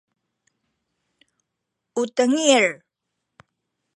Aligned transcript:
u 2.01 2.03
tengil 2.15 2.65